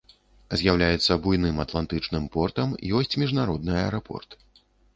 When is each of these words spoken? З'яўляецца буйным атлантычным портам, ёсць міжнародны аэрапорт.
З'яўляецца 0.61 1.17
буйным 1.25 1.59
атлантычным 1.65 2.25
портам, 2.37 2.73
ёсць 3.03 3.17
міжнародны 3.25 3.79
аэрапорт. 3.83 4.29